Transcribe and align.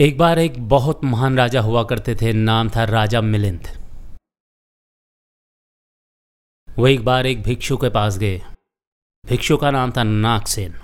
एक 0.00 0.16
बार 0.18 0.38
एक 0.38 0.54
बहुत 0.68 1.02
महान 1.04 1.36
राजा 1.38 1.60
हुआ 1.60 1.82
करते 1.84 2.14
थे, 2.14 2.32
नाम 2.32 2.68
था 2.68 2.84
राजा 2.84 3.20
मिलिंद। 3.20 3.66
वो 6.68 6.86
एक 6.88 7.04
बार 7.04 7.26
एक 7.26 7.42
भिक्षु 7.42 7.76
के 7.76 7.88
पास 7.88 8.16
गए। 8.18 8.38
भिक्षु 9.24 9.56
का 9.56 9.70
नाम 9.70 9.90
था 9.90 10.02
नागसेन। 10.02 10.78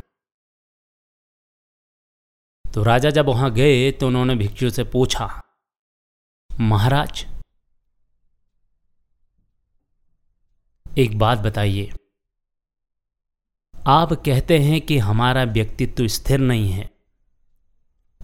तो 2.65 2.83
राजा 2.83 3.11
जब 3.11 3.27
वहाँ 3.27 3.51
गए 3.53 3.91
तो 3.93 4.07
उन्होंने 4.07 4.35
भिक्षु 4.35 4.71
से 4.71 4.85
पूछा, 4.87 5.29
महाराज, 6.51 7.25
एक 10.87 11.19
बात 11.19 11.39
बताइए। 11.39 11.93
आप 13.75 14.13
कहते 14.27 14.59
हैं 14.59 14.81
कि 14.81 14.99
हमारा 14.99 15.45
व्यक्तित्व 15.45 16.07
स्थिर 16.09 16.39
नहीं 16.41 16.71
है। 16.73 16.89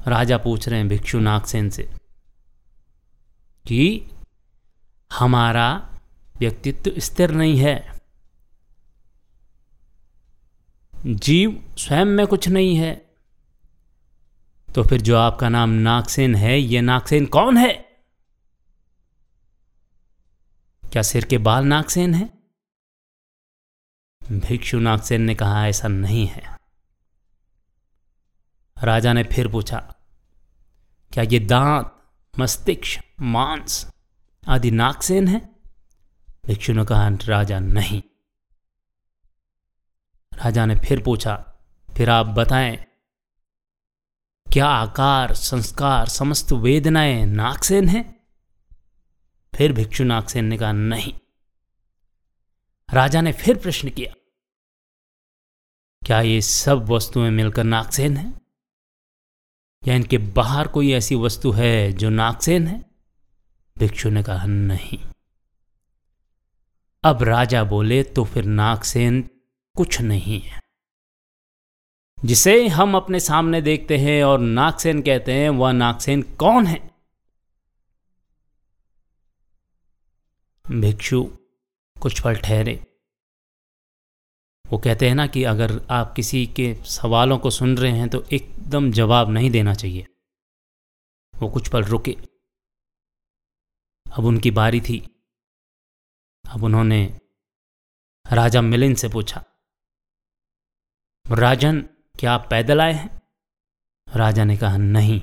राजा 0.09 0.39
पूछ 0.39 0.69
रहे 0.69 0.79
हैं 0.79 0.89
भिक्षु 0.89 1.19
नागसेन 1.19 1.71
से 1.71 1.83
कि 3.67 4.11
हमारा 5.13 5.99
व्यक्तित्व 6.39 6.93
स्थिर 6.99 7.31
नहीं 7.31 7.59
है। 7.59 7.93
जीव 11.07 11.75
स्वयं 11.79 12.05
में 12.05 12.27
कुछ 12.27 12.49
नहीं 12.49 12.77
है। 12.77 13.15
तो 14.75 14.83
फिर 14.83 15.01
जो 15.01 15.17
आपका 15.17 15.49
नाम 15.49 15.71
नागसेन 15.71 16.35
है, 16.35 16.59
ये 16.59 16.81
नागसेन 16.81 17.27
कौन 17.27 17.57
है? 17.57 17.73
क्या 20.93 21.03
सिर 21.03 21.25
के 21.25 21.39
बाल 21.39 21.65
नागसेन 21.65 22.15
है? 22.15 22.31
भिक्षु 24.31 24.79
नागसेन 24.79 25.23
ने 25.23 25.35
कहा, 25.35 25.69
ऐसा 25.69 25.89
नहीं 25.89 26.27
है। 26.27 26.57
राजा 28.83 29.13
ने 29.13 29.23
फिर 29.23 29.49
पूछा 29.49 29.95
क्या 31.13 31.25
ये 31.25 31.39
दांत, 31.39 31.93
मस्तिष्क, 32.35 33.05
मांस 33.21 33.87
आदि 34.49 34.71
नागसेन 34.71 35.29
है? 35.29 35.41
भिक्षु 36.47 36.73
ने 36.73 36.85
कहा, 36.85 37.09
राजा, 37.09 37.59
नहीं। 37.59 38.03
राजा 40.33 40.67
ने 40.67 40.75
फिर 40.75 41.03
पूछा, 41.03 41.37
फिर 41.97 42.11
आप 42.11 42.27
बताएँ, 42.27 42.77
क्या 44.47 44.67
आकार, 44.67 45.35
संस्कार, 45.35 46.09
समस्त 46.09 46.53
वेदनाएँ 46.53 47.25
नागसेन 47.27 47.89
है? 47.89 48.03
फिर 49.55 49.73
भिक्षु 49.73 50.05
नागसेन 50.05 50.45
ने 50.45 50.59
कहा, 50.59 50.73
नहीं। 50.73 51.13
राजा 52.95 53.21
ने 53.21 53.33
फिर 53.33 53.59
प्रश्न 53.59 53.91
किया, 53.91 54.15
क्या 56.03 56.21
ये 56.21 56.41
सब 56.41 56.89
वस्तुएँ 56.89 57.31
मिलकर 57.31 57.65
नागसेन 57.65 58.17
है? 58.17 58.42
या 59.89 59.95
इनके 59.95 60.19
बाहर 60.19 60.69
कोई 60.69 60.93
ऐसी 60.93 61.15
वस्तु 61.15 61.53
है 61.53 61.93
जो 61.93 62.11
नागसेन 62.11 62.67
है? 62.67 62.85
भिक्षु 63.79 64.11
ने 64.11 64.23
कहा, 64.23 64.47
नहीं। 64.47 64.99
अब 67.05 67.23
राजा 67.23 67.65
बोले 67.65 68.03
तो 68.03 68.25
फिर 68.25 68.45
नागसेन 68.45 69.31
कुछ 69.77 70.01
नहीं 70.01 70.41
है। 70.41 70.61
जिसे 72.25 72.69
हम 72.69 72.97
अपने 72.97 73.21
सामने 73.21 73.63
देखते 73.63 73.99
हैं 73.99 74.25
और 74.25 74.39
नागसेन 74.39 75.03
कहते 75.03 75.33
हैं, 75.33 75.51
वह 75.51 75.73
नागसेन 75.73 76.23
कौन 76.23 76.67
है? 76.67 76.91
भिक्षु 80.71 81.37
कुछ 82.03 82.21
पल 82.21 82.35
ठहरे। 82.35 82.87
वो 84.67 84.79
कहते 84.79 85.09
हैं 85.09 85.15
ना 85.15 85.27
कि 85.27 85.45
अगर 85.45 85.87
आप 85.91 86.13
किसी 86.13 86.47
के 86.47 86.77
सवालों 86.85 87.39
को 87.39 87.51
सुन 87.51 87.77
रहे 87.77 87.93
हैं 87.93 88.09
तो 88.09 88.25
एकदम 88.73 88.91
जवाब 88.93 89.31
नहीं 89.31 89.51
देना 89.51 89.73
चाहिए। 89.75 90.07
वो 91.35 91.49
कुछ 91.49 91.69
पल 91.69 91.83
रुके। 91.85 92.13
अब 94.07 94.25
उनकी 94.25 94.51
बारी 94.51 94.81
थी। 94.81 94.99
अब 96.45 96.65
उन्होंने 96.65 97.01
राजा 98.27 98.61
मिलिन 98.63 98.95
से 98.95 99.09
पूछा, 99.09 99.45
राजन, 101.27 101.81
क्या 102.21 102.33
आप 102.33 102.47
पैदल 102.51 102.81
आए 102.81 102.93
हैं? 102.93 103.11
राजा 104.09 104.45
ने 104.45 104.57
कहा, 104.57 104.77
नहीं, 104.77 105.21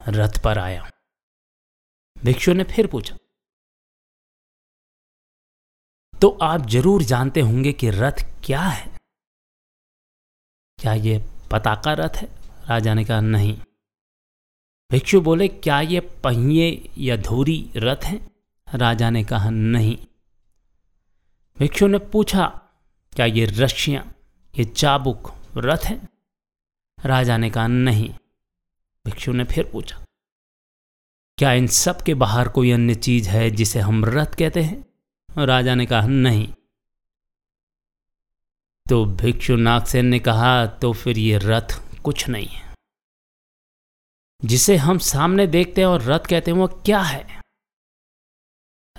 रथ 0.00 0.42
पर 0.44 0.58
आया 0.58 0.82
हूँ। 0.82 0.90
भिक्षु 2.16 2.52
ने 2.52 2.64
फिर 2.64 2.86
पूछा 2.86 3.16
तो 6.14 6.28
आप 6.42 6.66
ज़रूर 6.68 7.02
जानते 7.04 7.40
होंगे 7.42 7.72
कि 7.74 7.90
रथ 7.92 8.26
क्या 8.44 8.62
है? 8.62 8.90
क्या 10.78 10.94
यह 11.00 11.24
पताका 11.52 11.92
रथ 11.94 12.16
है? 12.16 12.39
राजा 12.70 12.94
ने 12.94 13.04
कहा 13.04 13.20
नहीं। 13.20 13.56
भिक्षु 14.90 15.20
बोले, 15.20 15.48
क्या 15.48 15.80
ये 15.80 16.00
पहिए 16.00 16.90
या 16.98 17.16
धूरी 17.16 17.70
रथ 17.76 18.04
हैं? 18.04 18.20
राजा 18.74 19.10
ने 19.10 19.24
कहा, 19.24 19.50
नहीं। 19.50 19.96
भिक्षु 21.58 21.86
ने 21.86 21.98
पूछा, 21.98 22.46
क्या 23.12 23.26
ये 23.26 23.44
रशियाँ 23.46 24.04
ये 24.54 24.64
चाबुक 24.64 25.32
रथ 25.56 25.84
है? 25.84 26.00
राजा 26.98 27.36
ने 27.36 27.50
कहा, 27.50 27.66
नहीं। 27.66 28.08
भिक्षु 29.04 29.32
ने 29.32 29.44
फिर 29.44 29.70
पूछा, 29.72 29.98
क्या 31.38 31.52
इन 31.52 31.66
सब 31.66 32.02
के 32.02 32.14
बाहर 32.14 32.48
कोई 32.48 32.70
अन्य 32.70 32.94
चीज़ 32.94 33.28
है 33.28 33.50
जिसे 33.50 33.80
हम 33.80 34.04
रथ 34.04 34.34
कहते 34.34 34.62
हैं? 34.62 34.84
राजा 35.28 35.74
ने 35.74 35.86
कहा, 35.86 36.06
नहीं। 36.06 36.48
तो 38.86 39.04
भिक्षु 39.04 39.56
नागसेन 39.56 40.06
ने 40.06 40.18
कहा 40.18 40.66
तो 40.66 40.92
फिर 40.92 41.18
ये 41.18 41.38
रथ 41.42 41.80
कुछ 42.04 42.28
नहीं 42.28 42.46
है। 42.46 42.74
जिसे 44.44 44.76
हम 44.76 44.98
सामने 44.98 45.46
देखते 45.46 45.80
हैं 45.80 45.88
और 45.88 46.02
रथ 46.02 46.20
कहते 46.20 46.50
हैं 46.50 46.58
वो 46.58 46.66
क्या 46.66 47.00
है? 47.00 47.40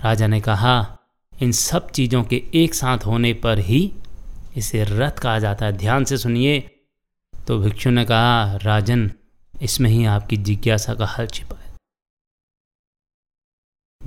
राजा 0.04 0.26
ने 0.26 0.40
कहा, 0.40 0.98
इन 1.42 1.52
सब 1.52 1.90
चीज़ों 1.90 2.24
के 2.24 2.50
एक 2.54 2.74
साथ 2.74 2.98
होने 2.98 3.34
पर 3.34 3.58
ही 3.58 3.94
इसे 4.56 4.84
रथ 4.84 5.12
कहा 5.12 5.38
जाता 5.38 5.66
है। 5.66 5.72
ध्यान 5.72 6.04
से 6.04 6.16
सुनिए। 6.16 6.60
तो 7.46 7.58
भिक्षु 7.58 7.90
ने 7.90 8.04
कहा, 8.04 8.56
राजन, 8.56 9.12
इसमें 9.62 9.90
ही 9.90 10.04
आपकी 10.04 10.36
जिज्ञासा 10.36 10.94
का 10.94 11.06
हल 11.06 11.26
छिपा 11.26 11.58
है। 11.58 11.74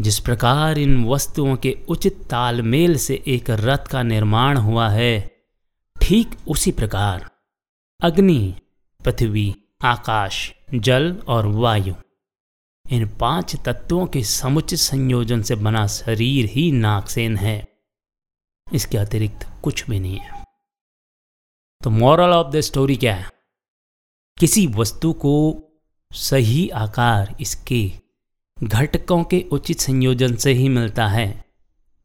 जिस 0.01 0.19
प्रकार 0.19 0.77
इन 0.77 1.05
वस्तुओं 1.05 1.55
के 1.55 1.85
उचित 1.89 2.27
तालमेल 2.29 2.97
से 2.97 3.23
एक 3.27 3.49
रथ 3.49 3.87
का 3.87 4.03
निर्माण 4.03 4.57
हुआ 4.57 4.89
है, 4.89 5.35
ठीक 6.01 6.37
उसी 6.47 6.71
प्रकार 6.71 7.31
अग्नि 8.03 8.55
पृथ्वी, 9.05 9.55
आकाश, 9.83 10.53
जल 10.75 11.23
और 11.27 11.47
वायु। 11.47 11.93
इन 12.91 13.17
पाँच 13.17 13.55
तत्वों 13.55 14.07
के 14.07 14.23
समुचित 14.23 14.79
संयोजन 14.79 15.41
से 15.41 15.55
बना 15.55 15.87
शरीर 15.87 16.45
ही 16.45 16.71
नागसेन 16.71 17.37
है। 17.37 17.67
इसके 18.73 18.97
अतिरिक्त 18.97 19.47
कुछ 19.63 19.89
भी 19.89 19.99
नहीं 19.99 20.17
है। 20.17 20.43
तो 21.83 21.89
मॉरल 21.89 22.29
ऑफ़ 22.29 22.47
द 22.47 22.59
स्टोरी 22.59 22.95
क्या 22.95 23.15
है? 23.15 23.31
किसी 24.39 24.67
वस्तु 24.67 25.13
को 25.13 25.63
सही 26.13 26.69
आकार 26.69 27.37
इसके 27.41 27.91
घटकों 28.63 29.23
के 29.23 29.45
उचित 29.51 29.79
संयोजन 29.79 30.35
से 30.35 30.51
ही 30.51 30.69
मिलता 30.69 31.07
है। 31.07 31.45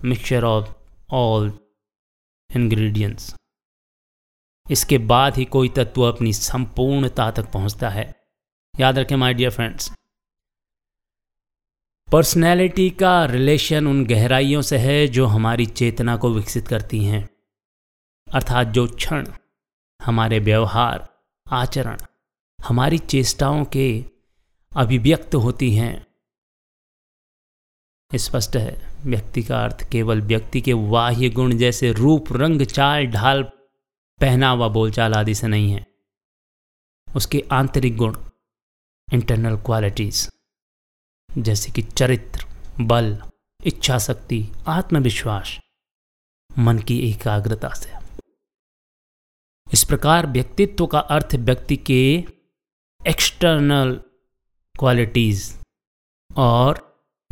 मिक्सचर 0.04 0.44
ऑफ़ 0.44 0.68
ऑल 1.12 1.58
इंग्रेडिएंट्स 2.56 3.34
इसके 4.70 4.98
बाद 4.98 5.36
ही 5.36 5.44
कोई 5.44 5.68
तत्व 5.68 6.02
अपनी 6.02 6.32
संपूर्णता 6.32 7.30
तक 7.30 7.50
पहुँचता 7.52 7.88
है। 7.88 8.14
याद 8.80 8.98
रखें 8.98 9.16
माय 9.16 9.34
डियर 9.34 9.50
फ्रेंड्स 9.50 9.92
पर्सनैलिटी 12.12 12.90
का 12.90 13.24
रिलेशन 13.24 13.86
उन 13.86 14.06
गहराइयों 14.06 14.62
से 14.62 14.78
है 14.78 15.06
जो 15.08 15.26
हमारी 15.26 15.66
चेतना 15.66 16.16
को 16.16 16.30
विकसित 16.30 16.68
करती 16.68 17.04
हैं। 17.04 17.28
अर्थात 18.32 18.66
जो 18.66 18.86
क्षण, 18.86 19.26
हमारे 20.02 20.38
व्यवहार, 20.38 21.08
आचरण, 21.50 21.98
हमारी 22.58 22.98
चेष्टाओं 22.98 23.64
के 23.64 24.04
अभिव्यक्त 24.76 25.34
होती 25.34 25.74
हैं। 25.74 26.06
स्पष्ट 28.14 28.56
है, 28.56 28.82
व्यक्ति 29.04 29.42
का 29.42 29.64
अर्थ 29.64 29.88
केवल 29.90 30.20
व्यक्ति 30.20 30.60
के 30.60 30.74
बाह्य 30.74 31.28
गुण 31.28 31.56
जैसे 31.56 31.92
रूप, 31.92 32.32
रंग, 32.32 32.62
चाल, 32.62 33.06
ढाल 33.06 33.42
पहनावा 34.20 34.68
बोलचाल 34.68 35.14
आदि 35.14 35.34
से 35.34 35.46
नहीं 35.46 35.72
है। 35.72 35.86
उसके 37.16 37.44
आंतरिक 37.52 37.96
गुण 37.96 38.16
इंटरनल 39.12 39.56
क्वालिटीज 39.56 40.28
जैसे 41.30 41.72
कि 41.72 41.82
चरित्र, 41.82 42.44
बल 42.80 43.22
इच्छा 43.64 43.98
शक्ति 43.98 44.52
आत्मविश्वास, 44.68 45.58
मन 46.50 46.78
की 46.78 46.98
एकाग्रता 47.10 47.68
से। 47.68 47.92
इस 49.72 49.84
प्रकार 49.84 50.26
व्यक्तित्व 50.26 50.86
का 50.86 50.98
अर्थ 50.98 51.34
व्यक्ति 51.34 51.76
के 51.76 52.02
एक्सटर्नल 53.00 53.94
क्वालिटीज 54.78 55.58
और 56.36 56.86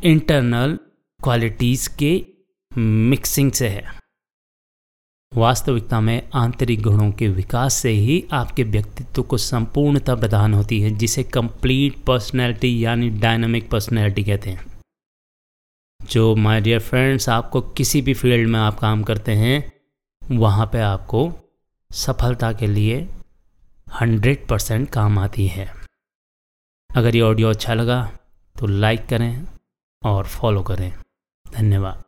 इंटरनल 0.05 0.79
क्वालिटीज 1.23 1.87
के 2.03 2.13
मिक्सिंग 2.79 3.53
से 3.53 3.69
है। 3.69 4.08
वास्तविकता 5.39 6.01
में 6.01 6.29
आंतरिक 6.35 6.83
गुणों 6.83 7.11
के 7.13 7.29
विकास 7.29 7.75
से 7.75 7.91
ही 7.91 8.25
आपके 8.33 8.63
व्यक्तित्व 8.63 9.23
को 9.23 9.37
संपूर्णता 9.37 10.15
प्रदान 10.15 10.55
होती 10.55 10.81
है, 10.81 10.91
जिसे 10.91 11.23
कंप्लीट 11.23 12.05
पर्सनैलिटी 12.05 12.85
यानी 12.85 13.11
डायनामिक 13.11 13.71
पर्सनैलिटी 13.71 14.25
कहते 14.25 14.51
हैं। 14.51 14.67
जो 16.11 16.35
माय 16.37 16.61
डियर 16.61 16.81
फ्रेंड्स 16.81 17.29
आपको 17.29 17.61
किसी 17.61 18.03
भी 18.03 18.15
फ़ील्ड 18.15 18.49
में 18.49 18.59
आप 18.61 18.79
काम 18.79 19.03
करते 19.03 19.33
हैं, 19.33 19.73
वहाँ 20.23 20.67
पे 20.67 20.81
आपको 20.81 21.33
सफलता 21.91 22.53
के 22.53 22.67
लिए 22.67 23.09
हंड्रेड 24.01 24.47
परसेंट 24.47 24.91
काम 24.91 25.19
आती 25.19 25.47
है। 25.47 25.75
अगर 26.91 27.17
ये 27.17 27.23
ऑडियो 27.23 27.51
अच्छा 27.51 27.75
लगा 27.75 28.13
तो 28.57 28.67
लाइक 28.67 29.07
करें 29.07 29.47
और 30.03 30.27
फॉलो 30.27 30.63
करें। 30.63 30.93
धन्यवाद। 31.53 32.08